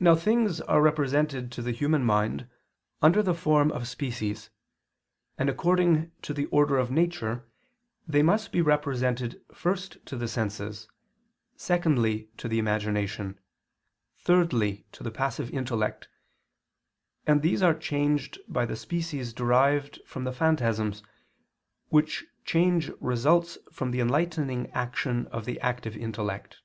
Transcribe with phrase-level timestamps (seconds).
[0.00, 2.48] Now things are represented to the human mind
[3.02, 4.48] under the form of species:
[5.36, 7.46] and according to the order of nature,
[8.08, 10.88] they must be represented first to the senses,
[11.56, 13.38] secondly to the imagination,
[14.16, 16.08] thirdly to the passive intellect,
[17.26, 21.02] and these are changed by the species derived from the phantasms,
[21.90, 26.62] which change results from the enlightening action of the active intellect.